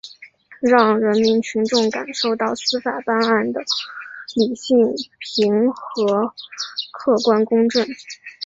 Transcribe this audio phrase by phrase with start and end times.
[0.61, 3.61] 让人民群众感受到司法办案的
[4.33, 4.75] 理性
[5.19, 6.33] 平和、
[6.91, 7.87] 客观公正